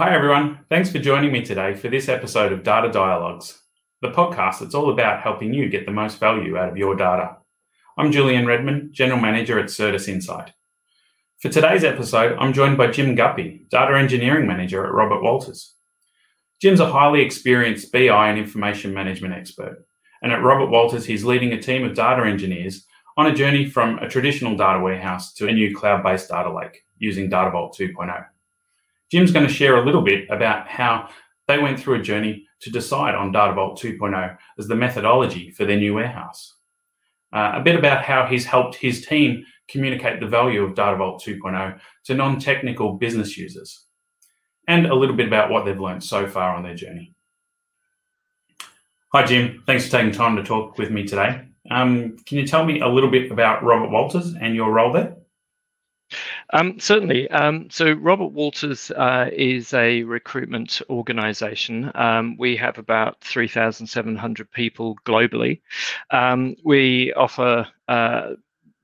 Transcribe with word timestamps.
Hi, 0.00 0.14
everyone. 0.14 0.60
Thanks 0.70 0.90
for 0.90 0.98
joining 0.98 1.30
me 1.30 1.44
today 1.44 1.74
for 1.74 1.90
this 1.90 2.08
episode 2.08 2.52
of 2.52 2.62
Data 2.62 2.90
Dialogues, 2.90 3.60
the 4.00 4.08
podcast 4.08 4.60
that's 4.60 4.74
all 4.74 4.90
about 4.90 5.20
helping 5.20 5.52
you 5.52 5.68
get 5.68 5.84
the 5.84 5.92
most 5.92 6.18
value 6.18 6.56
out 6.56 6.70
of 6.70 6.78
your 6.78 6.96
data. 6.96 7.36
I'm 7.98 8.10
Julian 8.10 8.46
Redmond, 8.46 8.94
General 8.94 9.20
Manager 9.20 9.58
at 9.58 9.66
Certus 9.66 10.08
Insight. 10.08 10.52
For 11.42 11.50
today's 11.50 11.84
episode, 11.84 12.34
I'm 12.38 12.54
joined 12.54 12.78
by 12.78 12.86
Jim 12.86 13.14
Guppy, 13.14 13.66
Data 13.70 13.94
Engineering 13.94 14.46
Manager 14.46 14.86
at 14.86 14.94
Robert 14.94 15.22
Walters. 15.22 15.74
Jim's 16.62 16.80
a 16.80 16.90
highly 16.90 17.20
experienced 17.20 17.92
BI 17.92 18.30
and 18.30 18.38
information 18.38 18.94
management 18.94 19.34
expert, 19.34 19.84
and 20.22 20.32
at 20.32 20.42
Robert 20.42 20.70
Walters, 20.70 21.04
he's 21.04 21.26
leading 21.26 21.52
a 21.52 21.60
team 21.60 21.84
of 21.84 21.94
data 21.94 22.24
engineers 22.24 22.86
on 23.18 23.26
a 23.26 23.34
journey 23.34 23.68
from 23.68 23.98
a 23.98 24.08
traditional 24.08 24.56
data 24.56 24.80
warehouse 24.80 25.34
to 25.34 25.46
a 25.46 25.52
new 25.52 25.76
cloud 25.76 26.02
based 26.02 26.30
data 26.30 26.50
lake 26.50 26.86
using 26.96 27.28
Data 27.28 27.50
Vault 27.50 27.76
2.0. 27.78 28.24
Jim's 29.10 29.32
going 29.32 29.46
to 29.46 29.52
share 29.52 29.76
a 29.76 29.84
little 29.84 30.02
bit 30.02 30.28
about 30.30 30.68
how 30.68 31.08
they 31.48 31.58
went 31.58 31.80
through 31.80 31.96
a 31.96 32.02
journey 32.02 32.46
to 32.60 32.70
decide 32.70 33.14
on 33.14 33.32
Data 33.32 33.52
Vault 33.52 33.80
2.0 33.80 34.36
as 34.58 34.68
the 34.68 34.76
methodology 34.76 35.50
for 35.50 35.64
their 35.64 35.76
new 35.76 35.94
warehouse. 35.94 36.54
Uh, 37.32 37.52
a 37.54 37.60
bit 37.60 37.76
about 37.76 38.04
how 38.04 38.26
he's 38.26 38.44
helped 38.44 38.74
his 38.74 39.06
team 39.06 39.44
communicate 39.68 40.20
the 40.20 40.26
value 40.26 40.62
of 40.62 40.74
Data 40.74 40.96
Vault 40.96 41.22
2.0 41.24 41.78
to 42.04 42.14
non 42.14 42.38
technical 42.38 42.94
business 42.94 43.36
users, 43.36 43.86
and 44.68 44.86
a 44.86 44.94
little 44.94 45.16
bit 45.16 45.28
about 45.28 45.50
what 45.50 45.64
they've 45.64 45.80
learned 45.80 46.02
so 46.02 46.26
far 46.28 46.54
on 46.54 46.62
their 46.62 46.74
journey. 46.74 47.14
Hi, 49.12 49.24
Jim. 49.24 49.62
Thanks 49.66 49.86
for 49.86 49.92
taking 49.92 50.12
time 50.12 50.36
to 50.36 50.42
talk 50.44 50.78
with 50.78 50.90
me 50.90 51.04
today. 51.04 51.42
Um, 51.70 52.16
can 52.26 52.38
you 52.38 52.46
tell 52.46 52.64
me 52.64 52.80
a 52.80 52.88
little 52.88 53.10
bit 53.10 53.30
about 53.30 53.64
Robert 53.64 53.90
Walters 53.90 54.34
and 54.40 54.54
your 54.54 54.72
role 54.72 54.92
there? 54.92 55.16
Um, 56.52 56.80
certainly. 56.80 57.30
Um, 57.30 57.70
so, 57.70 57.92
Robert 57.92 58.32
Walters 58.32 58.90
uh, 58.90 59.30
is 59.32 59.72
a 59.72 60.02
recruitment 60.02 60.82
organization. 60.90 61.92
Um, 61.94 62.36
we 62.38 62.56
have 62.56 62.78
about 62.78 63.20
3,700 63.20 64.50
people 64.50 64.96
globally. 65.06 65.60
Um, 66.10 66.56
we 66.64 67.12
offer 67.12 67.66
uh, 67.88 68.32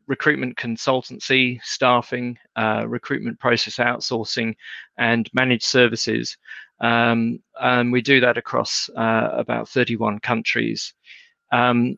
recruitment 0.06 0.56
consultancy, 0.56 1.60
staffing, 1.64 2.38
uh, 2.54 2.84
recruitment 2.86 3.40
process 3.40 3.76
outsourcing, 3.76 4.54
and 4.96 5.28
managed 5.34 5.64
services. 5.64 6.36
Um, 6.80 7.40
and 7.60 7.90
we 7.90 8.02
do 8.02 8.20
that 8.20 8.38
across 8.38 8.88
uh, 8.96 9.30
about 9.32 9.68
31 9.68 10.20
countries. 10.20 10.94
Um, 11.52 11.96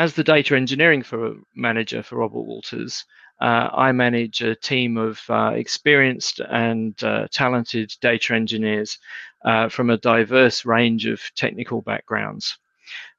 as 0.00 0.14
the 0.14 0.24
data 0.24 0.56
engineering 0.56 1.02
for 1.02 1.34
manager 1.54 2.02
for 2.02 2.16
Robert 2.16 2.40
Walters, 2.40 3.04
uh, 3.42 3.68
I 3.70 3.92
manage 3.92 4.40
a 4.40 4.54
team 4.54 4.96
of 4.96 5.20
uh, 5.28 5.52
experienced 5.54 6.40
and 6.40 6.94
uh, 7.04 7.28
talented 7.30 7.92
data 8.00 8.32
engineers 8.32 8.98
uh, 9.44 9.68
from 9.68 9.90
a 9.90 9.98
diverse 9.98 10.64
range 10.64 11.04
of 11.04 11.20
technical 11.36 11.82
backgrounds. 11.82 12.56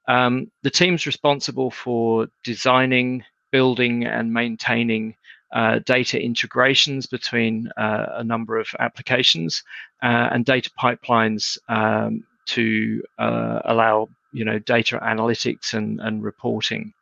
Um, 0.07 0.47
the 0.63 0.71
team's 0.71 1.05
responsible 1.05 1.69
for 1.69 2.27
designing, 2.43 3.23
building, 3.51 4.03
and 4.05 4.33
maintaining 4.33 5.13
uh, 5.53 5.79
data 5.85 6.19
integrations 6.19 7.05
between 7.05 7.69
uh, 7.77 8.07
a 8.13 8.23
number 8.23 8.57
of 8.57 8.67
applications 8.79 9.61
and 10.01 10.45
data 10.45 10.71
pipelines 10.79 11.59
um, 11.69 12.23
to 12.47 13.03
allow 13.19 14.07
you 14.31 14.45
know 14.45 14.59
data 14.59 14.99
analytics 15.03 15.73
and, 15.73 15.99
and 16.01 16.23
reporting. 16.23 16.93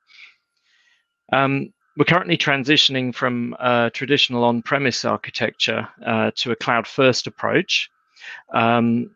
Um, 1.32 1.74
we're 1.98 2.06
currently 2.06 2.38
transitioning 2.38 3.14
from 3.14 3.56
a 3.60 3.92
traditional 3.94 4.44
on-premise 4.46 5.04
architecture 5.04 5.88
uh, 6.06 6.32
to 6.36 6.52
a 6.52 6.56
cloud-first 6.56 7.28
approach. 7.28 7.90
Um, 8.54 9.12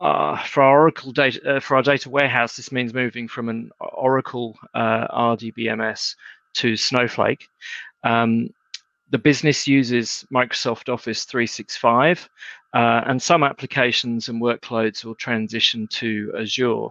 uh, 0.00 0.36
for 0.44 0.62
our 0.62 0.80
Oracle 0.80 1.12
data, 1.12 1.56
uh, 1.56 1.60
for 1.60 1.76
our 1.76 1.82
data 1.82 2.10
warehouse, 2.10 2.56
this 2.56 2.72
means 2.72 2.92
moving 2.92 3.26
from 3.26 3.48
an 3.48 3.70
Oracle 3.80 4.58
uh, 4.74 5.06
RDBMS 5.08 6.14
to 6.54 6.76
Snowflake. 6.76 7.48
Um, 8.02 8.50
the 9.10 9.18
business 9.18 9.66
uses 9.66 10.26
Microsoft 10.32 10.92
Office 10.92 11.24
365, 11.24 12.28
uh, 12.74 13.02
and 13.06 13.22
some 13.22 13.42
applications 13.42 14.28
and 14.28 14.42
workloads 14.42 15.04
will 15.04 15.14
transition 15.14 15.86
to 15.92 16.32
Azure 16.38 16.88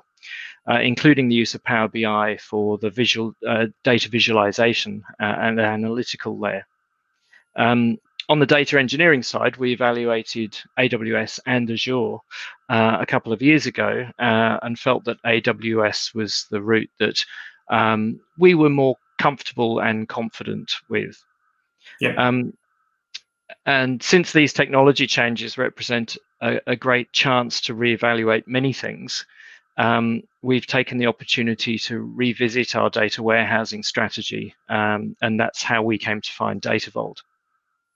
uh, 0.70 0.80
including 0.80 1.28
the 1.28 1.36
use 1.36 1.56
of 1.56 1.64
Power 1.64 1.88
BI 1.88 2.38
for 2.38 2.78
the 2.78 2.90
visual 2.90 3.36
uh, 3.48 3.68
data 3.84 4.10
visualization 4.10 5.04
uh, 5.20 5.36
and 5.40 5.60
analytical 5.60 6.40
layer. 6.40 6.66
Um, 7.56 7.98
on 8.30 8.40
the 8.40 8.46
data 8.46 8.80
engineering 8.80 9.22
side, 9.24 9.58
we 9.58 9.74
evaluated 9.74 10.58
AWS 10.80 11.40
and 11.46 11.70
Azure 11.70 12.18
uh, 12.70 12.98
a 13.00 13.06
couple 13.06 13.34
of 13.34 13.42
years 13.42 13.66
ago 13.66 14.08
uh, 14.20 14.58
and 14.62 14.80
felt 14.80 15.04
that 15.06 15.22
AWS 15.24 16.16
was 16.16 16.48
the 16.50 16.62
route 16.62 16.90
that 17.00 17.20
um, 17.70 18.20
we 18.38 18.56
were 18.56 18.70
more 18.70 18.96
comfortable 19.20 19.80
and 19.80 20.08
confident 20.08 20.74
with. 20.90 21.22
Yeah. 22.00 22.16
Um, 22.16 22.54
and 23.66 24.02
since 24.02 24.32
these 24.32 24.54
technology 24.54 25.08
changes 25.08 25.58
represent 25.58 26.18
a, 26.42 26.60
a, 26.68 26.76
great 26.76 27.12
chance 27.14 27.62
to 27.62 27.76
reevaluate 27.76 28.44
many 28.48 28.74
things, 28.74 29.26
um, 29.78 30.22
we've 30.42 30.68
taken 30.68 30.98
the 30.98 31.08
opportunity 31.08 31.78
to 31.80 32.00
revisit 32.00 32.76
our 32.76 32.90
data 32.90 33.24
warehousing 33.24 33.84
strategy, 33.84 34.56
um, 34.70 35.16
and 35.22 35.40
that's 35.40 35.64
how 35.64 35.82
we 35.82 35.98
came 35.98 36.22
to 36.22 36.32
find 36.32 36.62
Data 36.62 36.92
Vault. 36.92 37.22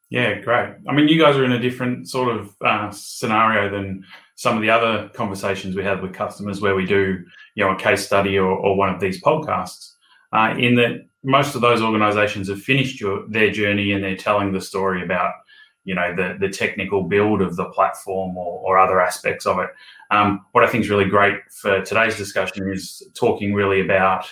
Yeah, 0.09 0.39
great. 0.39 0.73
I 0.87 0.93
mean, 0.93 1.07
you 1.07 1.19
guys 1.19 1.35
are 1.35 1.43
in 1.43 1.51
a 1.51 1.59
different 1.59 2.09
sort 2.09 2.35
of 2.35 2.55
uh, 2.61 2.89
scenario 2.91 3.69
than 3.69 4.05
some 4.35 4.55
of 4.55 4.61
the 4.61 4.69
other 4.69 5.09
conversations 5.09 5.75
we 5.75 5.83
have 5.83 6.01
with 6.01 6.13
customers, 6.13 6.61
where 6.61 6.75
we 6.75 6.85
do, 6.85 7.23
you 7.55 7.63
know, 7.63 7.71
a 7.71 7.79
case 7.79 8.05
study 8.05 8.37
or, 8.37 8.49
or 8.49 8.77
one 8.77 8.93
of 8.93 9.01
these 9.01 9.21
podcasts. 9.21 9.93
Uh, 10.31 10.55
in 10.57 10.75
that, 10.75 11.05
most 11.23 11.55
of 11.55 11.61
those 11.61 11.81
organisations 11.81 12.47
have 12.47 12.61
finished 12.61 13.01
your, 13.01 13.27
their 13.27 13.51
journey 13.51 13.91
and 13.91 14.03
they're 14.03 14.15
telling 14.15 14.53
the 14.53 14.61
story 14.61 15.03
about 15.03 15.33
you 15.87 15.95
know 15.95 16.13
the 16.13 16.37
the 16.39 16.49
technical 16.49 17.03
build 17.03 17.41
of 17.41 17.55
the 17.55 17.69
platform 17.69 18.37
or, 18.37 18.59
or 18.59 18.77
other 18.77 18.99
aspects 18.99 19.45
of 19.45 19.57
it. 19.59 19.69
Um, 20.11 20.45
what 20.51 20.63
I 20.63 20.67
think 20.67 20.83
is 20.83 20.89
really 20.89 21.05
great 21.05 21.35
for 21.51 21.81
today's 21.81 22.17
discussion 22.17 22.71
is 22.71 23.03
talking 23.13 23.53
really 23.53 23.81
about 23.81 24.25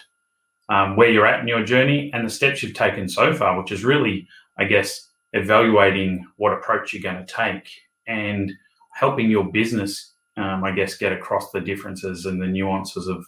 um, 0.70 0.96
where 0.96 1.10
you're 1.10 1.26
at 1.26 1.42
in 1.42 1.48
your 1.48 1.64
journey 1.64 2.12
and 2.14 2.26
the 2.26 2.30
steps 2.30 2.64
you've 2.64 2.74
taken 2.74 3.08
so 3.08 3.34
far, 3.34 3.60
which 3.60 3.72
is 3.72 3.84
really, 3.84 4.28
I 4.58 4.66
guess, 4.66 5.10
evaluating 5.34 6.26
what 6.38 6.54
approach 6.54 6.94
you're 6.94 7.04
going 7.04 7.24
to 7.24 7.34
take 7.34 7.70
and 8.08 8.52
helping 8.94 9.30
your 9.30 9.44
business, 9.44 10.14
um, 10.38 10.64
I 10.64 10.72
guess, 10.72 10.96
get 10.96 11.12
across 11.12 11.52
the 11.52 11.62
differences 11.62 12.26
and 12.26 12.42
the 12.42 12.48
nuances 12.48 13.08
of 13.08 13.26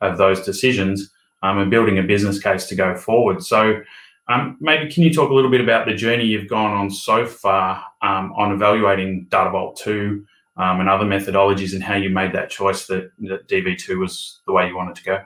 of 0.00 0.18
those 0.18 0.42
decisions 0.42 1.10
um, 1.42 1.58
and 1.58 1.70
building 1.70 1.98
a 1.98 2.02
business 2.02 2.40
case 2.40 2.66
to 2.66 2.74
go 2.74 2.94
forward. 2.96 3.42
So 3.42 3.80
um, 4.28 4.56
maybe 4.60 4.90
can 4.90 5.02
you 5.02 5.12
talk 5.12 5.30
a 5.30 5.34
little 5.34 5.50
bit 5.50 5.60
about 5.60 5.86
the 5.86 5.94
journey 5.94 6.24
you've 6.24 6.48
gone 6.48 6.72
on 6.72 6.90
so 6.90 7.26
far 7.26 7.84
um, 8.02 8.32
on 8.36 8.52
evaluating 8.52 9.26
Data 9.30 9.50
Vault 9.50 9.76
2 9.76 10.24
um, 10.58 10.80
and 10.80 10.88
other 10.88 11.04
methodologies 11.04 11.72
and 11.72 11.82
how 11.82 11.94
you 11.94 12.10
made 12.10 12.32
that 12.32 12.50
choice 12.50 12.86
that, 12.86 13.10
that 13.20 13.48
DV2 13.48 13.98
was 13.98 14.40
the 14.46 14.52
way 14.52 14.66
you 14.66 14.76
wanted 14.76 14.96
to 14.96 15.04
go? 15.04 15.24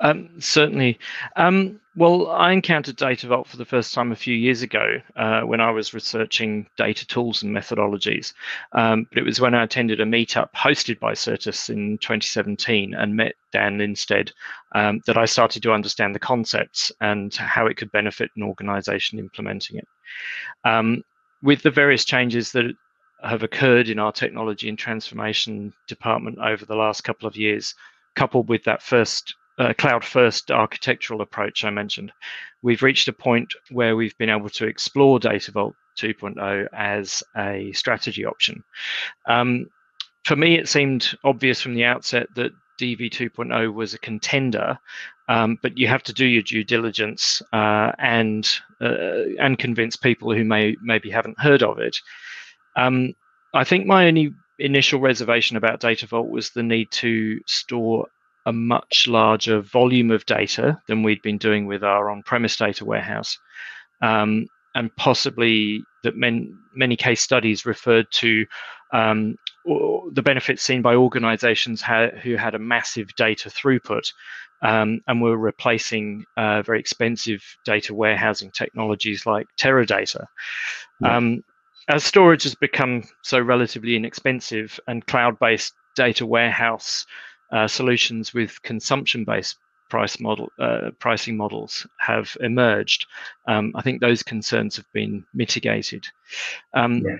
Um, 0.00 0.28
certainly. 0.40 0.98
Um, 1.36 1.80
well, 1.94 2.30
I 2.30 2.52
encountered 2.52 2.96
Data 2.96 3.26
Vault 3.26 3.46
for 3.46 3.58
the 3.58 3.64
first 3.64 3.94
time 3.94 4.12
a 4.12 4.16
few 4.16 4.34
years 4.34 4.62
ago 4.62 4.96
uh, 5.16 5.42
when 5.42 5.60
I 5.60 5.70
was 5.70 5.92
researching 5.92 6.66
data 6.76 7.06
tools 7.06 7.42
and 7.42 7.54
methodologies. 7.54 8.32
Um, 8.72 9.06
but 9.10 9.18
it 9.18 9.24
was 9.24 9.40
when 9.40 9.54
I 9.54 9.62
attended 9.62 10.00
a 10.00 10.04
meetup 10.04 10.50
hosted 10.54 10.98
by 10.98 11.12
Certus 11.12 11.68
in 11.68 11.98
2017 11.98 12.94
and 12.94 13.16
met 13.16 13.34
Dan 13.52 13.78
Linstedt 13.78 14.32
um, 14.74 15.00
that 15.06 15.18
I 15.18 15.26
started 15.26 15.62
to 15.64 15.72
understand 15.72 16.14
the 16.14 16.20
concepts 16.20 16.90
and 17.00 17.34
how 17.34 17.66
it 17.66 17.76
could 17.76 17.92
benefit 17.92 18.30
an 18.36 18.42
organization 18.42 19.18
implementing 19.18 19.76
it. 19.76 19.88
Um, 20.64 21.04
with 21.42 21.62
the 21.62 21.70
various 21.70 22.04
changes 22.04 22.52
that 22.52 22.74
have 23.22 23.42
occurred 23.42 23.88
in 23.88 23.98
our 23.98 24.12
technology 24.12 24.68
and 24.68 24.78
transformation 24.78 25.72
department 25.86 26.38
over 26.38 26.64
the 26.64 26.76
last 26.76 27.02
couple 27.02 27.28
of 27.28 27.36
years, 27.36 27.74
coupled 28.14 28.48
with 28.48 28.64
that 28.64 28.82
first 28.82 29.34
uh, 29.58 29.72
cloud 29.74 30.04
first 30.04 30.50
architectural 30.50 31.20
approach 31.20 31.64
I 31.64 31.70
mentioned, 31.70 32.12
we've 32.62 32.82
reached 32.82 33.08
a 33.08 33.12
point 33.12 33.54
where 33.70 33.96
we've 33.96 34.16
been 34.18 34.30
able 34.30 34.48
to 34.50 34.66
explore 34.66 35.18
Data 35.18 35.52
Vault 35.52 35.74
2.0 35.98 36.68
as 36.72 37.22
a 37.36 37.70
strategy 37.72 38.24
option. 38.24 38.64
Um, 39.26 39.66
for 40.24 40.36
me, 40.36 40.58
it 40.58 40.68
seemed 40.68 41.16
obvious 41.24 41.60
from 41.60 41.74
the 41.74 41.84
outset 41.84 42.28
that 42.34 42.52
DV 42.80 43.10
2.0 43.10 43.74
was 43.74 43.94
a 43.94 43.98
contender, 43.98 44.78
um, 45.28 45.58
but 45.62 45.76
you 45.76 45.86
have 45.86 46.02
to 46.04 46.12
do 46.12 46.26
your 46.26 46.42
due 46.42 46.64
diligence 46.64 47.42
uh, 47.52 47.92
and 47.98 48.48
uh, 48.80 49.36
and 49.38 49.58
convince 49.58 49.96
people 49.96 50.34
who 50.34 50.44
may 50.44 50.76
maybe 50.82 51.10
haven't 51.10 51.38
heard 51.38 51.62
of 51.62 51.78
it. 51.78 51.96
Um, 52.76 53.14
I 53.54 53.64
think 53.64 53.86
my 53.86 54.06
only 54.06 54.32
initial 54.58 55.00
reservation 55.00 55.56
about 55.56 55.80
Data 55.80 56.06
Vault 56.06 56.28
was 56.28 56.50
the 56.50 56.62
need 56.62 56.90
to 56.92 57.40
store 57.46 58.06
a 58.46 58.52
much 58.52 59.06
larger 59.08 59.60
volume 59.60 60.10
of 60.10 60.26
data 60.26 60.80
than 60.88 61.02
we'd 61.02 61.22
been 61.22 61.38
doing 61.38 61.66
with 61.66 61.84
our 61.84 62.10
on-premise 62.10 62.56
data 62.56 62.84
warehouse. 62.84 63.38
Um, 64.00 64.46
and 64.74 64.94
possibly 64.96 65.82
that 66.02 66.16
men, 66.16 66.58
many 66.74 66.96
case 66.96 67.20
studies 67.20 67.66
referred 67.66 68.06
to 68.12 68.46
um, 68.92 69.36
the 69.64 70.22
benefits 70.22 70.62
seen 70.62 70.82
by 70.82 70.94
organizations 70.94 71.82
ha- 71.82 72.10
who 72.22 72.36
had 72.36 72.54
a 72.54 72.58
massive 72.58 73.14
data 73.16 73.48
throughput 73.48 74.12
um, 74.62 75.00
and 75.06 75.22
were 75.22 75.36
replacing 75.36 76.24
uh, 76.36 76.62
very 76.62 76.80
expensive 76.80 77.42
data 77.64 77.94
warehousing 77.94 78.50
technologies 78.50 79.26
like 79.26 79.46
Teradata. 79.58 80.26
Yeah. 81.00 81.16
Um, 81.16 81.42
as 81.88 82.04
storage 82.04 82.44
has 82.44 82.54
become 82.54 83.04
so 83.22 83.40
relatively 83.40 83.96
inexpensive 83.96 84.78
and 84.86 85.06
cloud 85.06 85.38
based 85.38 85.74
data 85.96 86.24
warehouse 86.24 87.06
uh, 87.52 87.68
solutions 87.68 88.32
with 88.32 88.62
consumption 88.62 89.24
based 89.24 89.56
price 89.92 90.18
model 90.20 90.50
uh, 90.58 90.90
pricing 91.00 91.36
models 91.36 91.86
have 91.98 92.34
emerged, 92.40 93.06
um, 93.46 93.72
I 93.74 93.82
think 93.82 94.00
those 94.00 94.22
concerns 94.22 94.74
have 94.76 94.90
been 94.94 95.22
mitigated. 95.34 96.06
Um, 96.72 97.02
yeah. 97.04 97.16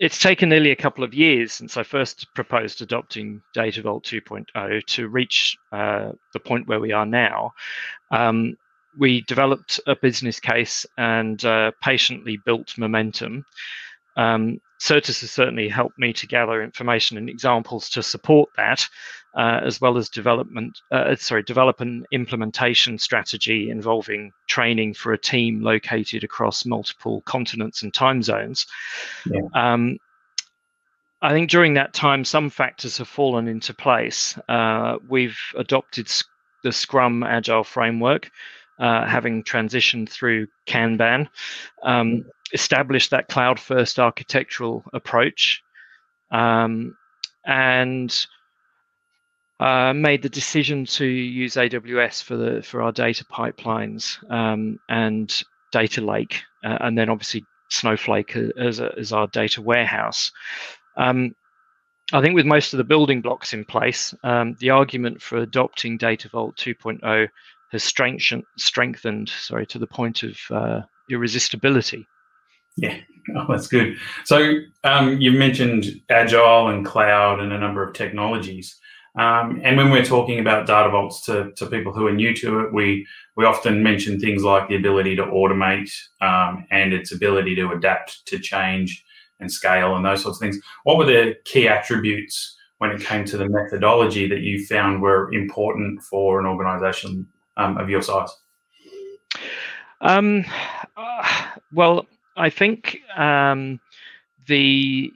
It's 0.00 0.18
taken 0.18 0.50
nearly 0.50 0.70
a 0.70 0.76
couple 0.76 1.02
of 1.02 1.14
years 1.14 1.54
since 1.54 1.78
I 1.78 1.82
first 1.82 2.26
proposed 2.34 2.82
adopting 2.82 3.40
Data 3.54 3.80
Vault 3.80 4.04
2.0 4.04 4.84
to 4.84 5.08
reach 5.08 5.56
uh, 5.72 6.12
the 6.34 6.40
point 6.40 6.66
where 6.66 6.80
we 6.80 6.92
are 6.92 7.06
now. 7.06 7.54
Um, 8.10 8.56
we 8.98 9.22
developed 9.22 9.80
a 9.86 9.96
business 9.96 10.40
case 10.40 10.86
and 10.98 11.44
uh, 11.44 11.72
patiently 11.82 12.38
built 12.44 12.76
momentum. 12.78 13.44
Um, 14.16 14.60
Certus 14.80 15.20
has 15.22 15.30
certainly 15.30 15.68
helped 15.68 15.98
me 15.98 16.12
to 16.12 16.26
gather 16.26 16.62
information 16.62 17.16
and 17.16 17.28
examples 17.28 17.88
to 17.90 18.02
support 18.02 18.50
that, 18.56 18.86
uh, 19.34 19.60
as 19.64 19.80
well 19.80 19.96
as 19.96 20.08
development, 20.08 20.78
uh, 20.92 21.14
sorry, 21.16 21.42
develop 21.42 21.80
an 21.80 22.04
implementation 22.12 22.98
strategy 22.98 23.70
involving 23.70 24.30
training 24.46 24.94
for 24.94 25.12
a 25.12 25.18
team 25.18 25.62
located 25.62 26.22
across 26.22 26.66
multiple 26.66 27.22
continents 27.22 27.82
and 27.82 27.94
time 27.94 28.22
zones. 28.22 28.66
Yeah. 29.26 29.40
Um, 29.54 29.98
I 31.22 31.32
think 31.32 31.48
during 31.48 31.74
that 31.74 31.94
time, 31.94 32.24
some 32.24 32.50
factors 32.50 32.98
have 32.98 33.08
fallen 33.08 33.48
into 33.48 33.72
place. 33.72 34.38
Uh, 34.46 34.98
we've 35.08 35.38
adopted 35.56 36.12
the 36.62 36.72
Scrum 36.72 37.22
Agile 37.22 37.64
framework, 37.64 38.30
uh, 38.78 39.06
having 39.06 39.42
transitioned 39.42 40.08
through 40.08 40.46
Kanban. 40.66 41.28
Um, 41.82 42.24
established 42.52 43.10
that 43.10 43.28
cloud 43.28 43.58
first 43.58 43.98
architectural 43.98 44.84
approach 44.92 45.62
um, 46.30 46.96
and 47.44 48.26
uh, 49.60 49.92
made 49.92 50.22
the 50.22 50.28
decision 50.28 50.84
to 50.84 51.04
use 51.04 51.54
AWS 51.54 52.22
for 52.22 52.36
the 52.36 52.62
for 52.62 52.82
our 52.82 52.92
data 52.92 53.24
pipelines 53.24 54.18
um, 54.30 54.78
and 54.88 55.42
data 55.72 56.00
lake, 56.00 56.42
uh, 56.64 56.78
and 56.80 56.96
then 56.98 57.08
obviously 57.08 57.44
Snowflake 57.70 58.36
as, 58.36 58.80
a, 58.80 58.92
as 58.98 59.12
our 59.12 59.26
data 59.28 59.62
warehouse. 59.62 60.30
Um, 60.96 61.34
I 62.12 62.20
think 62.20 62.34
with 62.34 62.46
most 62.46 62.74
of 62.74 62.78
the 62.78 62.84
building 62.84 63.22
blocks 63.22 63.54
in 63.54 63.64
place, 63.64 64.14
um, 64.22 64.56
the 64.60 64.70
argument 64.70 65.22
for 65.22 65.38
adopting 65.38 65.96
Data 65.96 66.28
Vault 66.28 66.56
2.0 66.56 67.28
has 67.74 67.84
strengthened, 67.84 68.44
strengthened 68.56 69.28
sorry, 69.28 69.66
to 69.66 69.78
the 69.78 69.86
point 69.86 70.22
of 70.22 70.38
uh, 70.50 70.80
irresistibility. 71.10 72.06
Yeah, 72.76 72.98
oh, 73.36 73.46
that's 73.48 73.68
good. 73.68 73.96
So 74.24 74.58
um, 74.82 75.20
you've 75.20 75.38
mentioned 75.38 75.86
agile 76.08 76.68
and 76.68 76.84
cloud 76.84 77.40
and 77.40 77.52
a 77.52 77.58
number 77.58 77.86
of 77.86 77.94
technologies. 77.94 78.76
Um, 79.16 79.60
and 79.62 79.76
when 79.76 79.90
we're 79.90 80.04
talking 80.04 80.40
about 80.40 80.66
data 80.66 80.90
vaults 80.90 81.24
to, 81.26 81.52
to 81.52 81.66
people 81.66 81.92
who 81.92 82.06
are 82.08 82.12
new 82.12 82.34
to 82.34 82.60
it, 82.60 82.72
we 82.72 83.06
we 83.36 83.44
often 83.44 83.82
mention 83.82 84.18
things 84.18 84.42
like 84.42 84.68
the 84.68 84.76
ability 84.76 85.14
to 85.16 85.24
automate 85.24 85.90
um, 86.20 86.66
and 86.70 86.92
its 86.92 87.12
ability 87.12 87.54
to 87.56 87.70
adapt 87.70 88.26
to 88.26 88.38
change 88.38 89.04
and 89.40 89.50
scale 89.50 89.94
and 89.94 90.04
those 90.04 90.22
sorts 90.22 90.38
of 90.38 90.40
things. 90.40 90.58
What 90.82 90.98
were 90.98 91.04
the 91.04 91.34
key 91.44 91.68
attributes 91.68 92.56
when 92.78 92.90
it 92.90 93.02
came 93.02 93.24
to 93.26 93.36
the 93.36 93.48
methodology 93.48 94.28
that 94.28 94.40
you 94.40 94.66
found 94.66 95.00
were 95.00 95.32
important 95.32 96.02
for 96.02 96.40
an 96.40 96.46
organisation 96.46 97.26
um, 97.56 97.78
of 97.78 97.88
your 97.88 98.02
size? 98.02 98.30
Um, 100.00 100.44
uh, 100.96 101.46
well, 101.72 102.06
I 102.36 102.50
think 102.50 103.00
um, 103.16 103.80
the 104.46 105.12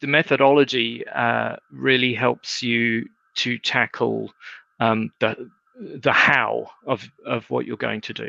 the 0.00 0.06
methodology 0.06 1.06
uh, 1.08 1.56
really 1.70 2.12
helps 2.12 2.62
you 2.62 3.08
to 3.36 3.58
tackle 3.58 4.32
um, 4.80 5.10
the 5.20 5.50
the 5.80 6.12
how 6.12 6.70
of 6.86 7.08
of 7.26 7.48
what 7.50 7.66
you're 7.66 7.76
going 7.76 8.00
to 8.02 8.12
do. 8.12 8.28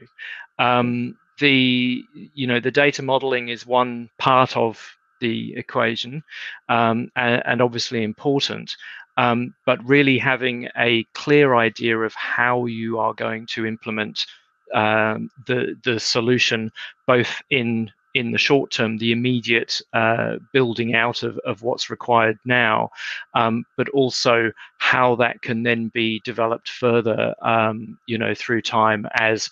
Um, 0.60 1.18
the 1.40 2.04
you 2.14 2.48
know 2.48 2.60
the 2.60 2.72
data 2.72 3.02
modeling 3.02 3.50
is 3.50 3.66
one 3.66 4.10
part 4.18 4.56
of 4.56 4.96
the 5.20 5.56
equation 5.56 6.24
um, 6.70 7.10
and, 7.16 7.42
and, 7.46 7.62
obviously 7.62 8.04
important. 8.04 8.76
Um, 9.18 9.54
but 9.66 9.84
really 9.86 10.18
having 10.18 10.68
a 10.78 11.06
clear 11.14 11.56
idea 11.56 11.98
of 12.00 12.14
how 12.16 12.66
you 12.66 13.00
are 13.00 13.14
going 13.14 13.48
to 13.48 13.66
implement 13.66 14.26
um, 14.74 15.30
the 15.48 15.76
the 15.84 16.00
solution 16.00 16.72
both 17.08 17.42
in 17.50 17.92
in 18.16 18.32
the 18.32 18.38
short 18.38 18.72
term, 18.72 18.98
the 18.98 19.12
immediate 19.12 19.82
uh, 19.94 20.38
building 20.54 20.96
out 20.96 21.22
of, 21.22 21.38
of 21.40 21.62
what's 21.64 21.90
required 21.90 22.40
now, 22.46 22.90
um, 23.34 23.66
but 23.76 23.90
also 23.90 24.52
how 24.78 25.16
that 25.16 25.42
can 25.42 25.64
then 25.64 25.90
be 25.94 26.22
developed 26.24 26.70
further, 26.70 27.36
um, 27.42 28.00
you 28.08 28.18
know, 28.18 28.34
through 28.34 28.62
time 28.62 29.06
as, 29.16 29.50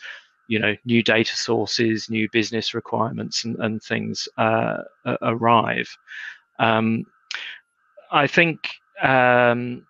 you 0.48 0.60
know, 0.60 0.74
new 0.86 1.04
data 1.04 1.36
sources, 1.36 2.10
new 2.10 2.28
business 2.32 2.74
requirements 2.74 3.44
and, 3.44 3.58
and 3.58 3.84
things 3.84 4.30
uh, 4.38 4.78
arrive. 5.22 5.90
Um, 6.58 7.04
I 8.12 8.28
think 8.28 8.70
um, 9.04 9.86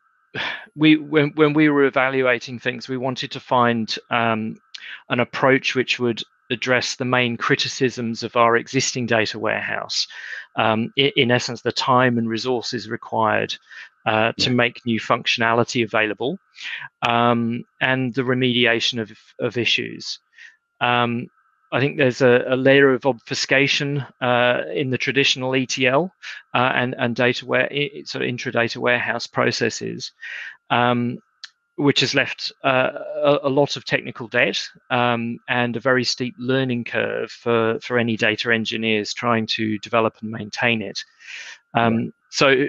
we 0.75 0.97
when, 0.97 1.31
when 1.35 1.53
we 1.53 1.69
were 1.69 1.85
evaluating 1.85 2.59
things, 2.59 2.89
we 2.89 2.97
wanted 2.97 3.31
to 3.31 3.39
find 3.39 3.95
um, 4.09 4.57
an 5.09 5.19
approach 5.19 5.75
which 5.75 5.99
would 5.99 6.21
address 6.49 6.95
the 6.95 7.05
main 7.05 7.37
criticisms 7.37 8.23
of 8.23 8.35
our 8.35 8.57
existing 8.57 9.05
data 9.05 9.39
warehouse. 9.39 10.07
Um, 10.55 10.91
in, 10.97 11.11
in, 11.15 11.31
essence, 11.31 11.61
the 11.61 11.71
time 11.71 12.17
and 12.17 12.29
resources 12.29 12.89
required 12.89 13.55
uh, 14.05 14.33
to 14.39 14.49
make 14.49 14.85
new 14.85 14.99
functionality 14.99 15.83
available 15.83 16.37
um, 17.07 17.63
and 17.81 18.13
the 18.13 18.23
remediation 18.23 19.01
of, 19.01 19.11
of 19.39 19.57
issues. 19.57 20.19
Um, 20.81 21.27
I 21.73 21.79
think 21.79 21.97
there's 21.97 22.21
a, 22.21 22.45
a 22.47 22.55
layer 22.55 22.93
of 22.93 23.05
obfuscation 23.07 24.05
uh, 24.21 24.61
in 24.73 24.91
the 24.91 24.97
traditional 24.97 25.55
ETL 25.55 26.13
uh, 26.53 26.71
and, 26.75 26.93
and 26.99 27.15
data 27.15 27.47
ware, 27.47 27.67
sort 28.05 28.23
of 28.23 28.29
intra-data 28.29 28.79
warehouse 28.79 29.25
processes. 29.27 30.11
Um, 30.69 31.17
which 31.75 32.01
has 32.01 32.13
left 32.13 32.51
uh, 32.63 32.91
a, 33.23 33.39
a, 33.43 33.49
lot 33.49 33.75
of 33.75 33.83
technical 33.83 34.27
debt 34.27 34.61
um, 34.91 35.39
and 35.49 35.75
a 35.75 35.79
very 35.79 36.03
steep 36.03 36.35
learning 36.37 36.83
curve 36.83 37.31
for, 37.31 37.79
for 37.79 37.97
any 37.97 38.15
data 38.15 38.53
engineers 38.53 39.11
trying 39.11 39.47
to 39.47 39.79
develop 39.79 40.15
and 40.21 40.29
maintain 40.29 40.83
it. 40.83 41.03
Um, 41.73 42.13
so, 42.29 42.67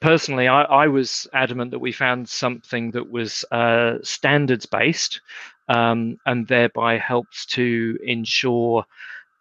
personally, 0.00 0.46
I, 0.46 0.62
I, 0.62 0.86
was 0.86 1.26
adamant 1.32 1.72
that 1.72 1.80
we 1.80 1.90
found 1.90 2.28
something 2.28 2.92
that 2.92 3.10
was 3.10 3.44
uh, 3.50 3.94
standards 4.02 4.66
based 4.66 5.20
um, 5.68 6.16
and 6.26 6.46
thereby 6.46 6.98
helps 6.98 7.46
to 7.46 7.98
ensure 8.02 8.84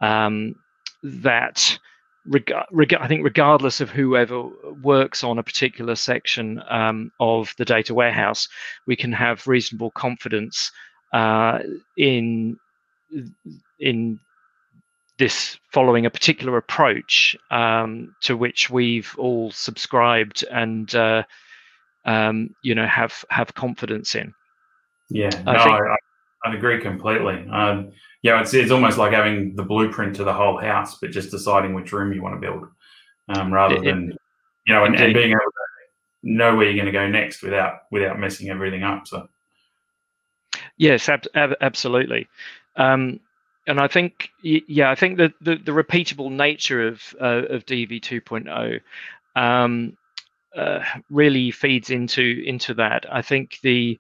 um, 0.02 0.56
that 1.04 1.80
reg- 2.28 2.54
reg- 2.72 2.94
I 2.94 3.08
think 3.08 3.24
regardless 3.24 3.82
of 3.82 3.90
whoever 3.90 4.44
works 4.84 5.24
on 5.24 5.40
a 5.40 5.44
particular 5.44 5.96
section 5.96 6.62
um, 6.70 7.12
of 7.20 7.54
the 7.58 7.66
data 7.66 7.94
warehouse, 7.94 8.48
we 8.86 8.96
can 8.96 9.12
have 9.12 9.48
reasonable 9.48 9.92
confidence 9.92 10.72
uh, 11.14 11.60
in 11.98 12.58
in 13.80 14.20
this 15.18 15.58
following 15.72 16.06
a 16.06 16.10
particular 16.10 16.58
approach 16.58 17.36
um, 17.50 18.14
to 18.22 18.38
which 18.38 18.70
we've 18.70 19.16
all 19.18 19.50
subscribed 19.52 20.46
and 20.52 20.94
uh, 20.94 21.24
um, 22.06 22.54
you 22.62 22.76
know 22.76 22.86
have 22.86 23.24
have 23.30 23.54
confidence 23.54 24.16
in. 24.16 24.34
Yeah, 25.10 25.42
I 25.46 25.54
no, 25.54 25.64
think, 25.64 25.76
I, 25.76 25.96
I, 26.52 26.56
agree 26.56 26.82
completely. 26.82 27.48
Um, 27.50 27.92
yeah, 28.22 28.42
it's, 28.42 28.54
it's 28.54 28.72
almost 28.72 28.98
like 28.98 29.14
having 29.14 29.56
the 29.56 29.64
blueprint 29.64 30.16
to 30.18 30.24
the 30.24 30.34
whole 30.34 30.58
house, 30.58 30.98
but 31.00 31.12
just 31.12 31.32
deciding 31.32 31.74
which 31.74 31.92
room 31.92 32.14
you 32.14 32.22
want 32.22 32.36
to 32.36 32.42
build, 32.42 32.68
um, 33.30 33.54
rather 33.54 33.76
it, 33.76 33.84
than 33.84 34.18
you 34.66 34.74
know, 34.74 34.84
and, 34.84 34.96
and, 34.96 35.14
being 35.14 35.32
able 35.32 35.40
to 35.40 35.68
know 36.24 36.56
where 36.56 36.66
you're 36.66 36.76
going 36.76 36.86
to 36.86 36.92
go 36.92 37.08
next 37.08 37.42
without 37.42 37.82
without 37.92 38.20
messing 38.20 38.50
everything 38.50 38.84
up. 38.84 39.08
So, 39.08 39.28
yes, 40.78 41.08
ab- 41.10 41.28
ab- 41.36 41.58
absolutely. 41.62 42.28
Um, 42.76 43.20
and 43.68 43.80
I 43.80 43.88
think, 43.88 44.30
yeah, 44.42 44.90
I 44.90 44.96
think 44.96 45.18
that 45.18 45.34
the, 45.42 45.58
the 45.58 45.74
repeatable 45.74 46.32
nature 46.32 46.88
of 46.88 47.02
uh, 47.20 47.44
of 47.50 47.66
DV 47.66 48.02
2.0 48.02 48.82
um, 49.36 49.98
uh, 50.56 50.84
really 51.10 51.52
feeds 51.52 51.90
into 51.90 52.44
into 52.46 52.74
that. 52.76 53.06
I 53.14 53.22
think 53.22 53.60
the 53.62 54.00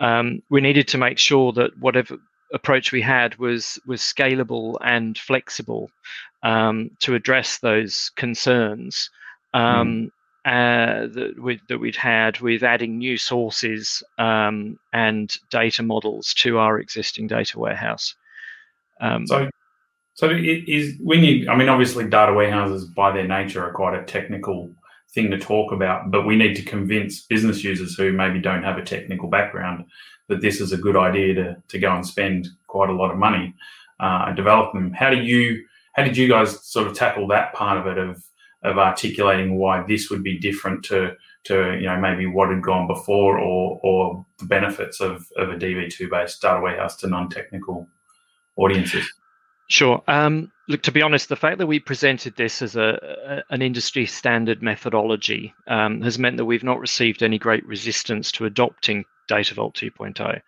um, 0.00 0.42
we 0.50 0.60
needed 0.60 0.88
to 0.88 0.98
make 0.98 1.18
sure 1.18 1.52
that 1.52 1.76
whatever 1.78 2.18
approach 2.52 2.92
we 2.92 3.02
had 3.02 3.36
was 3.36 3.78
was 3.86 4.00
scalable 4.00 4.76
and 4.82 5.18
flexible 5.18 5.90
um, 6.42 6.90
to 7.00 7.14
address 7.14 7.58
those 7.58 8.10
concerns 8.16 9.10
um, 9.54 10.10
mm. 10.46 11.04
uh, 11.04 11.06
that, 11.12 11.34
we, 11.40 11.60
that 11.68 11.78
we'd 11.78 11.96
had 11.96 12.38
with 12.40 12.62
adding 12.62 12.98
new 12.98 13.16
sources 13.16 14.02
um, 14.18 14.78
and 14.92 15.34
data 15.50 15.82
models 15.82 16.34
to 16.34 16.58
our 16.58 16.78
existing 16.78 17.26
data 17.26 17.58
warehouse. 17.58 18.14
Um, 19.00 19.26
so, 19.26 19.48
so 20.14 20.30
it 20.30 20.68
is 20.68 20.96
when 21.00 21.24
you, 21.24 21.48
I 21.48 21.56
mean, 21.56 21.68
obviously, 21.68 22.08
data 22.08 22.32
warehouses 22.32 22.84
by 22.84 23.10
their 23.12 23.26
nature 23.26 23.64
are 23.64 23.72
quite 23.72 23.98
a 23.98 24.04
technical 24.04 24.70
thing 25.14 25.30
to 25.30 25.38
talk 25.38 25.72
about, 25.72 26.10
but 26.10 26.26
we 26.26 26.36
need 26.36 26.54
to 26.56 26.62
convince 26.62 27.22
business 27.22 27.62
users 27.62 27.94
who 27.94 28.12
maybe 28.12 28.40
don't 28.40 28.64
have 28.64 28.78
a 28.78 28.84
technical 28.84 29.28
background 29.28 29.84
that 30.28 30.40
this 30.40 30.60
is 30.60 30.72
a 30.72 30.78
good 30.78 30.96
idea 30.96 31.34
to, 31.34 31.56
to 31.68 31.78
go 31.78 31.94
and 31.94 32.06
spend 32.06 32.48
quite 32.66 32.90
a 32.90 32.94
lot 32.94 33.10
of 33.10 33.18
money 33.18 33.54
uh, 34.00 34.24
and 34.26 34.36
develop 34.36 34.72
them. 34.72 34.92
How 34.92 35.10
do 35.10 35.16
you 35.16 35.64
how 35.94 36.02
did 36.02 36.16
you 36.16 36.28
guys 36.28 36.66
sort 36.66 36.88
of 36.88 36.94
tackle 36.94 37.28
that 37.28 37.54
part 37.54 37.78
of 37.78 37.86
it 37.86 37.98
of 37.98 38.22
of 38.62 38.78
articulating 38.78 39.58
why 39.58 39.84
this 39.86 40.10
would 40.10 40.22
be 40.22 40.38
different 40.38 40.84
to 40.86 41.12
to 41.44 41.74
you 41.74 41.86
know 41.86 42.00
maybe 42.00 42.26
what 42.26 42.50
had 42.50 42.62
gone 42.62 42.86
before 42.86 43.38
or 43.38 43.80
or 43.82 44.26
the 44.38 44.46
benefits 44.46 45.00
of, 45.00 45.26
of 45.36 45.50
a 45.50 45.56
DV2 45.56 46.10
based 46.10 46.42
data 46.42 46.60
warehouse 46.60 46.96
to 46.96 47.06
non 47.06 47.28
technical 47.28 47.86
audiences? 48.56 49.06
Sure. 49.68 50.02
Um, 50.08 50.52
look, 50.68 50.82
to 50.82 50.92
be 50.92 51.02
honest, 51.02 51.28
the 51.28 51.36
fact 51.36 51.58
that 51.58 51.66
we 51.66 51.78
presented 51.78 52.36
this 52.36 52.60
as 52.60 52.76
a, 52.76 53.42
a 53.50 53.54
an 53.54 53.62
industry 53.62 54.06
standard 54.06 54.62
methodology 54.62 55.54
um, 55.68 56.02
has 56.02 56.18
meant 56.18 56.36
that 56.36 56.44
we've 56.44 56.64
not 56.64 56.80
received 56.80 57.22
any 57.22 57.38
great 57.38 57.64
resistance 57.66 58.30
to 58.32 58.44
adopting 58.44 59.04
Data 59.26 59.54
Vault 59.54 59.74
2.0, 59.74 60.40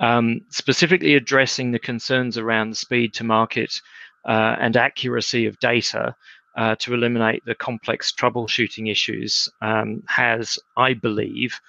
um, 0.00 0.40
specifically 0.48 1.14
addressing 1.14 1.70
the 1.70 1.78
concerns 1.78 2.36
around 2.36 2.70
the 2.70 2.76
speed 2.76 3.14
to 3.14 3.24
market 3.24 3.80
uh, 4.26 4.56
and 4.58 4.76
accuracy 4.76 5.46
of 5.46 5.58
data 5.60 6.14
uh, 6.56 6.74
to 6.76 6.94
eliminate 6.94 7.44
the 7.44 7.54
complex 7.54 8.12
troubleshooting 8.12 8.90
issues 8.90 9.48
um, 9.62 10.02
has, 10.08 10.58
I 10.76 10.94
believe, 10.94 11.60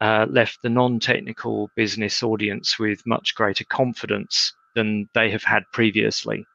uh, 0.00 0.26
left 0.30 0.62
the 0.62 0.70
non 0.70 1.00
technical 1.00 1.70
business 1.76 2.22
audience 2.22 2.78
with 2.78 3.06
much 3.06 3.34
greater 3.34 3.64
confidence 3.64 4.54
than 4.78 5.08
they 5.14 5.30
have 5.30 5.42
had 5.42 5.64
previously. 5.72 6.46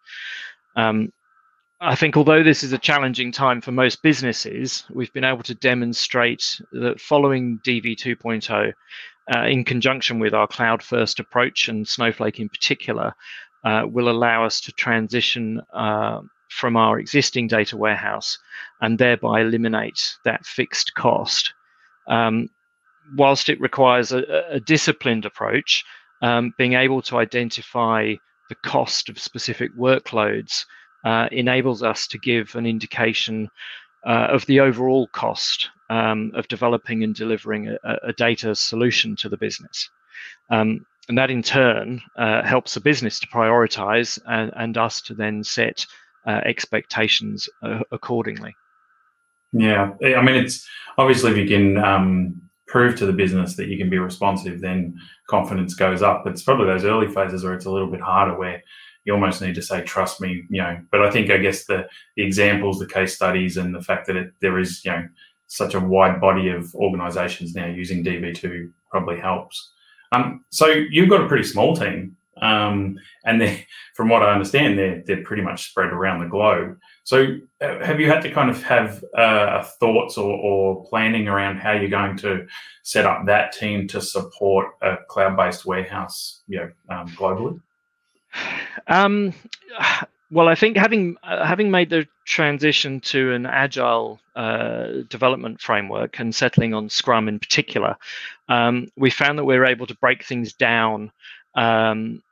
Um, 0.75 1.11
I 1.81 1.95
think 1.95 2.15
although 2.15 2.43
this 2.43 2.63
is 2.63 2.71
a 2.71 2.77
challenging 2.77 3.33
time 3.33 3.59
for 3.59 3.73
most 3.73 4.01
businesses, 4.01 4.85
we've 4.89 5.11
been 5.11 5.25
able 5.25 5.43
to 5.43 5.53
demonstrate 5.53 6.61
that 6.71 7.01
following 7.01 7.59
DV 7.65 7.97
2.0, 7.97 8.73
uh, 9.35 9.45
in 9.47 9.65
conjunction 9.65 10.19
with 10.19 10.33
our 10.33 10.47
cloud 10.47 10.81
first 10.81 11.19
approach 11.19 11.67
and 11.67 11.85
Snowflake 11.85 12.39
in 12.39 12.47
particular, 12.47 13.13
uh, 13.65 13.83
will 13.85 14.09
allow 14.09 14.45
us 14.45 14.61
to 14.61 14.71
transition 14.71 15.61
uh, 15.73 16.21
from 16.49 16.77
our 16.77 16.99
existing 16.99 17.47
data 17.47 17.75
warehouse 17.75 18.37
and 18.79 18.97
thereby 18.97 19.41
eliminate 19.41 20.15
that 20.23 20.45
fixed 20.45 20.93
cost. 20.93 21.53
Um, 22.07 22.49
whilst 23.17 23.49
it 23.49 23.59
requires 23.59 24.13
a, 24.13 24.23
a 24.49 24.59
disciplined 24.61 25.25
approach, 25.25 25.83
um, 26.23 26.53
being 26.57 26.73
able 26.73 27.01
to 27.03 27.17
identify 27.17 28.15
the 28.49 28.55
cost 28.55 29.09
of 29.09 29.19
specific 29.19 29.75
workloads 29.77 30.65
uh, 31.05 31.27
enables 31.31 31.83
us 31.83 32.07
to 32.07 32.17
give 32.17 32.55
an 32.55 32.65
indication 32.65 33.49
uh, 34.05 34.27
of 34.29 34.45
the 34.45 34.59
overall 34.59 35.07
cost 35.07 35.69
um, 35.89 36.31
of 36.33 36.47
developing 36.47 37.03
and 37.03 37.13
delivering 37.13 37.67
a, 37.67 37.97
a, 38.03 38.13
data 38.13 38.55
solution 38.55 39.15
to 39.15 39.29
the 39.29 39.37
business. 39.37 39.89
Um, 40.49 40.85
and 41.09 41.17
that 41.17 41.29
in 41.29 41.43
turn 41.43 42.01
uh, 42.17 42.41
helps 42.43 42.73
the 42.73 42.79
business 42.79 43.19
to 43.19 43.27
prioritize 43.27 44.17
and, 44.25 44.51
and 44.55 44.77
us 44.77 45.01
to 45.01 45.13
then 45.13 45.43
set 45.43 45.85
uh, 46.25 46.41
expectations 46.45 47.49
uh, 47.61 47.81
accordingly. 47.91 48.55
Yeah, 49.51 49.91
I 50.01 50.21
mean, 50.21 50.35
it's 50.35 50.67
obviously 50.97 51.39
you 51.41 51.47
can 51.47 51.77
um, 51.77 52.41
prove 52.73 52.97
to 52.97 53.05
the 53.05 53.13
business 53.13 53.55
that 53.55 53.67
you 53.67 53.77
can 53.77 53.87
be 53.87 53.99
responsive, 53.99 54.59
then 54.59 54.99
confidence 55.29 55.75
goes 55.75 56.01
up. 56.01 56.25
It's 56.25 56.41
probably 56.41 56.65
those 56.65 56.85
early 56.85 57.07
phases 57.07 57.43
where 57.43 57.53
it's 57.53 57.67
a 57.67 57.71
little 57.71 57.87
bit 57.87 58.01
harder, 58.01 58.35
where 58.35 58.63
you 59.05 59.13
almost 59.13 59.43
need 59.43 59.53
to 59.53 59.61
say, 59.61 59.83
"Trust 59.83 60.19
me," 60.19 60.43
you 60.49 60.59
know. 60.59 60.79
But 60.91 61.03
I 61.03 61.11
think, 61.11 61.29
I 61.29 61.37
guess 61.37 61.65
the 61.65 61.87
the 62.15 62.25
examples, 62.25 62.79
the 62.79 62.87
case 62.87 63.13
studies, 63.13 63.57
and 63.57 63.75
the 63.75 63.81
fact 63.83 64.07
that 64.07 64.15
it, 64.15 64.33
there 64.41 64.57
is, 64.57 64.83
you 64.83 64.91
know, 64.91 65.07
such 65.45 65.75
a 65.75 65.79
wide 65.79 66.19
body 66.19 66.49
of 66.49 66.73
organisations 66.73 67.53
now 67.53 67.67
using 67.67 68.03
DV2 68.03 68.71
probably 68.89 69.19
helps. 69.19 69.71
Um, 70.11 70.43
so 70.49 70.65
you've 70.65 71.09
got 71.09 71.21
a 71.21 71.27
pretty 71.27 71.43
small 71.43 71.75
team, 71.75 72.17
um, 72.43 72.99
and 73.23 73.65
from 73.95 74.09
what 74.09 74.21
I 74.21 74.31
understand, 74.31 74.77
they're 74.77 75.01
they're 75.05 75.23
pretty 75.23 75.43
much 75.43 75.69
spread 75.69 75.89
around 75.89 76.19
the 76.19 76.27
globe. 76.27 76.77
So 77.05 77.37
uh, 77.61 77.83
have 77.83 77.99
you 77.99 78.07
had 78.07 78.21
to 78.21 78.31
kind 78.31 78.49
of 78.49 78.61
have 78.63 79.03
uh, 79.17 79.63
thoughts 79.63 80.17
or, 80.17 80.37
or, 80.37 80.85
planning 80.85 81.27
around 81.27 81.57
how 81.57 81.73
you're 81.73 81.89
going 81.89 82.15
to 82.17 82.47
set 82.83 83.05
up 83.05 83.25
that 83.25 83.51
team 83.51 83.89
to 83.89 83.99
support 83.99 84.69
a 84.81 84.95
cloud-based 85.09 85.65
warehouse, 85.65 86.43
you 86.47 86.59
know, 86.59 86.71
um, 86.89 87.09
globally? 87.09 87.59
Um, 88.87 89.33
well, 90.31 90.47
I 90.47 90.55
think 90.55 90.77
having 90.77 91.17
uh, 91.23 91.45
having 91.45 91.71
made 91.71 91.89
the 91.89 92.07
transition 92.25 93.01
to 93.01 93.33
an 93.33 93.45
agile 93.45 94.19
uh, 94.35 94.87
development 95.09 95.61
framework 95.61 96.19
and 96.19 96.33
settling 96.33 96.73
on 96.73 96.89
Scrum 96.89 97.27
in 97.27 97.37
particular, 97.37 97.97
um, 98.49 98.87
we 98.95 99.09
found 99.09 99.37
that 99.37 99.43
we 99.43 99.55
are 99.55 99.65
able 99.65 99.87
to 99.87 99.95
break 99.95 100.23
things 100.23 100.53
down 100.53 101.11
um, 101.55 102.22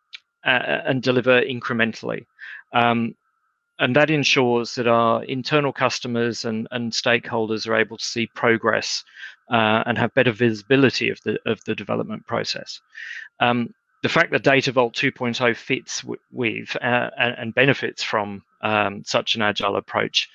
and 0.43 1.01
deliver 1.01 1.41
incrementally. 1.41 2.25
Um, 2.73 3.15
and 3.79 3.95
that 3.95 4.11
ensures 4.11 4.75
that 4.75 4.87
our 4.87 5.23
internal 5.23 5.73
customers 5.73 6.45
and, 6.45 6.67
and 6.71 6.91
stakeholders 6.91 7.67
are 7.67 7.75
able 7.75 7.97
to 7.97 8.05
see 8.05 8.27
progress 8.27 9.03
uh, 9.49 9.83
and 9.85 9.97
have 9.97 10.13
better 10.13 10.31
visibility 10.31 11.09
of 11.09 11.19
the 11.23 11.39
of 11.45 11.63
the 11.65 11.75
development 11.75 12.25
process. 12.27 12.79
Um, 13.39 13.73
the 14.03 14.09
fact 14.09 14.31
that 14.31 14.43
Data 14.43 14.71
Vault 14.71 14.95
2.0 14.95 15.55
fits 15.55 16.03
with 16.31 16.75
uh, 16.81 17.09
and, 17.17 17.35
and, 17.37 17.55
benefits 17.55 18.01
from 18.01 18.43
um, 18.61 19.03
such 19.05 19.35
an 19.35 19.43
agile 19.43 19.75
approach 19.75 20.27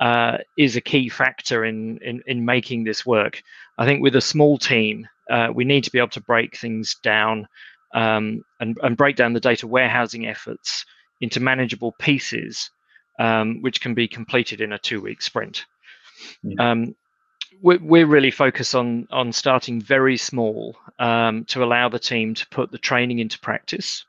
uh, 0.00 0.38
is 0.58 0.76
a 0.76 0.80
key 0.80 1.08
factor 1.08 1.64
in, 1.64 1.98
in, 1.98 2.22
in 2.26 2.44
making 2.44 2.84
this 2.84 3.06
work. 3.06 3.42
I 3.78 3.86
think 3.86 4.02
with 4.02 4.14
a 4.16 4.20
small 4.20 4.58
team, 4.58 5.08
uh, 5.30 5.48
we 5.54 5.64
need 5.64 5.84
to 5.84 5.90
be 5.90 5.98
able 5.98 6.08
to 6.08 6.20
break 6.20 6.56
things 6.56 6.96
down 7.02 7.48
um, 7.94 8.42
and, 8.60 8.76
and 8.82 8.96
break 8.96 9.16
down 9.16 9.32
the 9.32 9.40
data 9.40 9.66
warehousing 9.66 10.26
efforts 10.26 10.84
into 11.20 11.40
manageable 11.40 11.92
pieces, 11.98 12.70
um, 13.18 13.62
which 13.62 13.80
can 13.80 13.94
be 13.94 14.08
completed 14.08 14.60
in 14.60 14.72
a 14.72 14.78
two-week 14.78 15.22
sprint. 15.22 15.64
Yeah. 16.42 16.70
Um, 16.70 16.94
we're, 17.60 17.78
we're 17.82 18.06
really 18.06 18.30
focused 18.30 18.74
on 18.74 19.08
on 19.10 19.32
starting 19.32 19.80
very 19.80 20.16
small 20.16 20.76
um, 20.98 21.44
to 21.46 21.64
allow 21.64 21.88
the 21.88 21.98
team 21.98 22.34
to 22.34 22.46
put 22.48 22.70
the 22.70 22.78
training 22.78 23.18
into 23.18 23.38
practice 23.40 24.04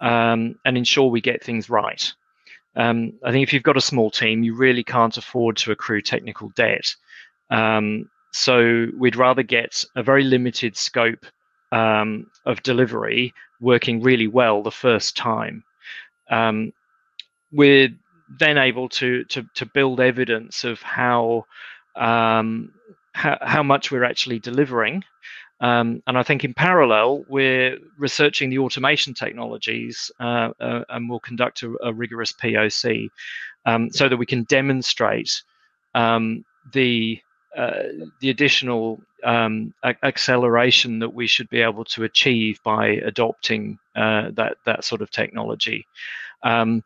um, 0.00 0.58
and 0.64 0.76
ensure 0.76 1.08
we 1.08 1.20
get 1.20 1.42
things 1.42 1.70
right. 1.70 2.12
Um, 2.76 3.14
I 3.24 3.30
think 3.30 3.42
if 3.42 3.52
you've 3.52 3.62
got 3.62 3.76
a 3.76 3.80
small 3.80 4.10
team, 4.10 4.42
you 4.42 4.54
really 4.54 4.84
can't 4.84 5.16
afford 5.16 5.56
to 5.58 5.72
accrue 5.72 6.02
technical 6.02 6.50
debt. 6.56 6.94
Um, 7.50 8.10
so 8.32 8.88
we'd 8.98 9.16
rather 9.16 9.44
get 9.44 9.84
a 9.94 10.02
very 10.02 10.24
limited 10.24 10.76
scope 10.76 11.24
um, 11.74 12.26
of 12.46 12.62
delivery 12.62 13.34
working 13.60 14.00
really 14.00 14.28
well 14.28 14.62
the 14.62 14.70
first 14.70 15.16
time. 15.16 15.64
Um, 16.30 16.72
we're 17.52 17.88
then 18.38 18.58
able 18.58 18.88
to, 18.90 19.24
to, 19.24 19.44
to 19.54 19.66
build 19.66 20.00
evidence 20.00 20.64
of 20.64 20.80
how 20.82 21.44
um, 21.96 22.72
how, 23.12 23.38
how 23.40 23.62
much 23.62 23.90
we're 23.90 24.04
actually 24.04 24.38
delivering. 24.40 25.04
Um, 25.60 26.02
and 26.06 26.18
I 26.18 26.24
think 26.24 26.44
in 26.44 26.52
parallel, 26.52 27.24
we're 27.28 27.78
researching 27.96 28.50
the 28.50 28.58
automation 28.58 29.14
technologies 29.14 30.10
uh, 30.18 30.50
uh, 30.60 30.82
and 30.88 31.08
we'll 31.08 31.20
conduct 31.20 31.62
a, 31.62 31.74
a 31.82 31.92
rigorous 31.92 32.32
POC 32.32 33.08
um, 33.64 33.90
so 33.90 34.08
that 34.08 34.16
we 34.16 34.26
can 34.26 34.42
demonstrate 34.44 35.42
um, 35.94 36.44
the 36.72 37.20
the 37.56 38.30
additional 38.30 39.00
um, 39.24 39.72
acceleration 40.02 40.98
that 40.98 41.14
we 41.14 41.26
should 41.26 41.48
be 41.48 41.60
able 41.60 41.84
to 41.84 42.04
achieve 42.04 42.60
by 42.64 42.88
adopting 42.88 43.78
uh, 43.96 44.30
that 44.32 44.56
that 44.66 44.84
sort 44.84 45.02
of 45.02 45.10
technology. 45.10 45.86
Um, 46.42 46.82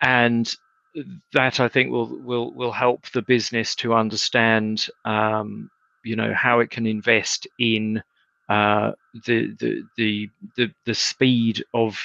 and 0.00 0.52
that 1.32 1.60
I 1.60 1.68
think 1.68 1.90
will 1.90 2.18
will 2.22 2.52
will 2.52 2.72
help 2.72 3.10
the 3.10 3.22
business 3.22 3.74
to 3.76 3.94
understand, 3.94 4.86
um, 5.04 5.70
you 6.04 6.16
know, 6.16 6.32
how 6.34 6.60
it 6.60 6.70
can 6.70 6.86
invest 6.86 7.46
in 7.58 8.02
uh, 8.48 8.92
the, 9.26 9.54
the, 9.58 9.82
the 9.96 10.28
the 10.56 10.70
the 10.84 10.94
speed 10.94 11.64
of 11.72 11.98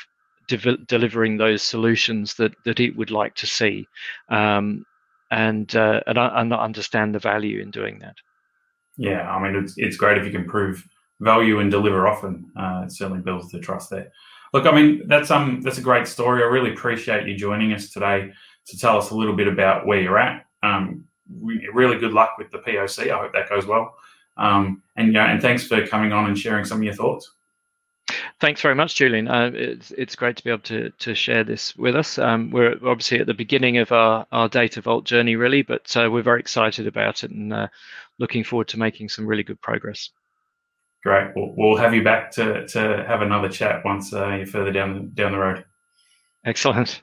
de- 0.48 0.78
delivering 0.88 1.38
those 1.38 1.62
solutions 1.62 2.36
that 2.36 2.54
that 2.64 2.80
it 2.80 2.96
would 2.96 3.12
like 3.12 3.36
to 3.36 3.48
see, 3.48 3.88
um, 4.30 4.86
and 5.32 5.76
uh, 5.76 6.02
and, 6.08 6.18
and 6.18 6.54
understand 6.54 7.14
the 7.14 7.20
value 7.20 7.62
in 7.62 7.72
doing 7.72 8.00
that. 8.00 8.16
Yeah, 8.98 9.30
I 9.30 9.42
mean, 9.42 9.62
it's 9.62 9.76
it's 9.78 9.98
great 9.98 10.18
if 10.18 10.26
you 10.26 10.32
can 10.32 10.46
prove 10.46 10.88
value 11.20 11.60
and 11.60 11.72
deliver 11.72 12.08
often. 12.08 12.52
Uh, 12.58 12.84
it 12.86 12.92
certainly 12.92 13.22
builds 13.22 13.52
the 13.52 13.60
trust 13.60 13.90
there. 13.90 14.12
Look, 14.54 14.66
I 14.66 14.72
mean, 14.72 15.08
that's 15.08 15.32
um 15.32 15.62
that's 15.62 15.78
a 15.78 15.82
great 15.82 16.08
story. 16.08 16.42
I 16.42 16.48
really 16.48 16.72
appreciate 16.72 17.28
you 17.28 17.36
joining 17.36 17.74
us 17.74 17.90
today 17.90 18.32
to 18.68 18.78
tell 18.78 18.98
us 18.98 19.12
a 19.12 19.16
little 19.16 19.36
bit 19.36 19.48
about 19.48 19.86
where 19.86 20.02
you're 20.02 20.18
at. 20.18 20.46
Um, 20.64 21.06
really 21.42 21.98
good 21.98 22.14
luck 22.14 22.36
with 22.38 22.52
the 22.52 22.60
POC. 22.60 23.12
I 23.12 23.20
hope 23.20 23.34
that 23.34 23.50
goes 23.50 23.66
well. 23.66 23.96
Um, 24.38 24.84
and 24.96 25.14
yeah, 25.14 25.32
and 25.32 25.42
thanks 25.42 25.66
for 25.66 25.86
coming 25.88 26.14
on 26.14 26.28
and 26.28 26.38
sharing 26.38 26.66
some 26.66 26.78
of 26.78 26.84
your 26.84 26.94
thoughts. 26.94 27.32
Thanks 28.40 28.62
very 28.62 28.76
much, 28.76 28.96
Julian. 28.96 29.28
Uh, 29.28 29.52
it's, 29.54 29.92
it's 29.92 30.16
great 30.16 30.38
to 30.38 30.44
be 30.44 30.50
able 30.50 30.62
to, 30.64 30.92
to 30.92 31.14
share 31.14 31.44
this 31.44 31.76
with 31.76 31.96
us. 31.96 32.18
Um, 32.18 32.52
we're 32.52 32.74
obviously 32.86 33.20
at 33.20 33.28
the 33.28 33.34
beginning 33.34 33.78
of 33.78 33.92
our, 33.92 34.26
our 34.32 34.48
Data 34.48 34.82
Vault 34.82 35.06
journey, 35.06 35.36
really, 35.36 35.62
but 35.62 35.96
uh, 35.98 36.10
we're 36.12 36.22
very 36.22 36.40
excited 36.40 36.88
about 36.88 37.24
it 37.24 37.32
and 37.32 37.52
uh, 37.52 37.68
looking 38.20 38.44
forward 38.44 38.68
to 38.70 38.80
making 38.80 39.10
some 39.10 39.28
really 39.28 39.44
good 39.44 39.60
progress. 39.62 40.12
Great. 41.04 41.32
We'll, 41.36 41.54
we'll 41.58 41.78
have 41.78 41.94
you 41.94 42.04
back 42.04 42.32
to, 42.32 42.68
to 42.68 43.06
have 43.08 43.22
another 43.22 43.50
chat 43.50 43.84
once 43.84 44.14
uh, 44.14 44.36
you're 44.36 44.46
further 44.46 44.72
down 44.72 45.12
down 45.14 45.32
the 45.32 45.38
road. 45.38 45.66
Excellent. 46.46 47.02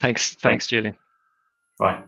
Thanks. 0.00 0.34
Thanks, 0.34 0.66
Julian. 0.66 0.96
Bye. 1.78 2.02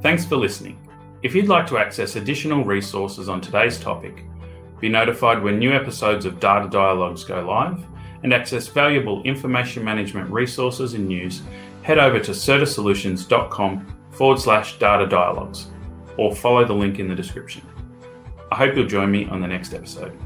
Thanks 0.00 0.24
for 0.24 0.36
listening. 0.36 0.78
If 1.22 1.34
you'd 1.34 1.48
like 1.48 1.66
to 1.68 1.78
access 1.78 2.16
additional 2.16 2.64
resources 2.64 3.28
on 3.28 3.40
today's 3.40 3.78
topic, 3.78 4.24
be 4.80 4.88
notified 4.88 5.42
when 5.42 5.58
new 5.58 5.72
episodes 5.72 6.24
of 6.24 6.40
Data 6.40 6.68
Dialogues 6.68 7.24
go 7.24 7.44
live, 7.46 7.84
and 8.22 8.32
access 8.32 8.66
valuable 8.66 9.22
information 9.22 9.84
management 9.84 10.30
resources 10.30 10.94
and 10.94 11.06
news, 11.06 11.42
head 11.82 11.98
over 11.98 12.18
to 12.18 12.32
certussolutions.com 12.32 13.96
forward 14.10 14.40
slash 14.40 14.78
data 14.78 15.06
dialogues 15.06 15.68
or 16.16 16.34
follow 16.34 16.64
the 16.64 16.72
link 16.72 16.98
in 16.98 17.08
the 17.08 17.14
description. 17.14 17.62
I 18.50 18.56
hope 18.56 18.74
you'll 18.74 18.86
join 18.86 19.10
me 19.10 19.26
on 19.26 19.40
the 19.40 19.46
next 19.46 19.74
episode. 19.74 20.16